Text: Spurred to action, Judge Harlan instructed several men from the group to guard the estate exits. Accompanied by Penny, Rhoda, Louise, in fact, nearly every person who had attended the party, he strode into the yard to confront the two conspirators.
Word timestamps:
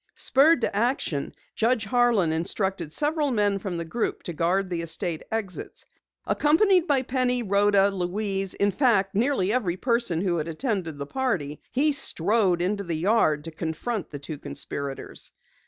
Spurred 0.15 0.61
to 0.61 0.75
action, 0.75 1.35
Judge 1.53 1.85
Harlan 1.85 2.33
instructed 2.33 2.91
several 2.91 3.29
men 3.29 3.59
from 3.59 3.77
the 3.77 3.85
group 3.85 4.23
to 4.23 4.33
guard 4.33 4.67
the 4.71 4.81
estate 4.81 5.21
exits. 5.31 5.85
Accompanied 6.25 6.87
by 6.87 7.03
Penny, 7.03 7.43
Rhoda, 7.43 7.91
Louise, 7.91 8.55
in 8.55 8.71
fact, 8.71 9.13
nearly 9.13 9.53
every 9.53 9.77
person 9.77 10.21
who 10.21 10.37
had 10.37 10.47
attended 10.47 10.97
the 10.97 11.05
party, 11.05 11.61
he 11.69 11.91
strode 11.91 12.63
into 12.63 12.83
the 12.83 12.95
yard 12.97 13.43
to 13.43 13.51
confront 13.51 14.09
the 14.09 14.17
two 14.17 14.39
conspirators. 14.39 15.29